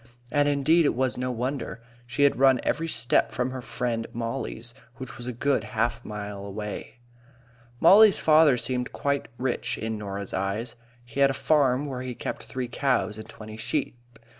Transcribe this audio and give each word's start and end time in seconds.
And, 0.31 0.47
indeed, 0.47 0.85
it 0.85 0.95
was 0.95 1.15
no 1.15 1.29
wonder. 1.29 1.79
She 2.07 2.23
had 2.23 2.39
run 2.39 2.59
every 2.63 2.87
step 2.87 3.31
from 3.31 3.51
her 3.51 3.61
friend 3.61 4.07
Mollie's, 4.13 4.73
which 4.95 5.15
was 5.15 5.27
a 5.27 5.31
good 5.31 5.63
half 5.63 6.03
mile 6.03 6.43
away. 6.43 6.95
Mollie's 7.79 8.17
father 8.19 8.57
seemed 8.57 8.93
quite 8.93 9.27
rich 9.37 9.77
in 9.77 9.99
Norah's 9.99 10.33
eyes. 10.33 10.75
He 11.05 11.19
had 11.19 11.29
a 11.29 11.35
farm, 11.37 11.85
where 11.85 12.01
he 12.01 12.15
kept 12.15 12.41
three 12.41 12.67
cows 12.67 13.19
and 13.19 13.29
twenty 13.29 13.57
sheep. 13.57 13.95